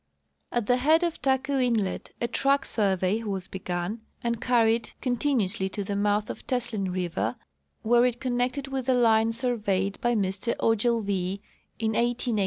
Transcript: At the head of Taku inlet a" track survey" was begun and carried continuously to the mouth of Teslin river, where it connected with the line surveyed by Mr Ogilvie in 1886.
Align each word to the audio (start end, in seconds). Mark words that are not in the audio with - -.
At 0.51 0.65
the 0.65 0.77
head 0.77 1.03
of 1.03 1.21
Taku 1.21 1.59
inlet 1.59 2.09
a" 2.19 2.27
track 2.37 2.65
survey" 2.65 3.21
was 3.23 3.47
begun 3.47 4.01
and 4.23 4.41
carried 4.41 4.93
continuously 4.99 5.69
to 5.69 5.83
the 5.83 5.95
mouth 5.95 6.31
of 6.31 6.47
Teslin 6.47 6.91
river, 6.91 7.35
where 7.83 8.03
it 8.05 8.19
connected 8.19 8.67
with 8.67 8.87
the 8.87 8.95
line 8.95 9.31
surveyed 9.31 10.01
by 10.01 10.15
Mr 10.15 10.55
Ogilvie 10.59 11.43
in 11.77 11.89
1886. 11.91 12.31